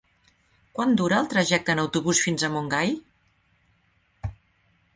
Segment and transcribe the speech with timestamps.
[0.77, 2.97] Quant dura el trajecte en autobús fins a Montgai?